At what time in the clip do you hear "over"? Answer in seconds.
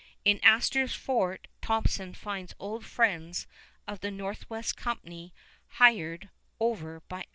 6.59-7.01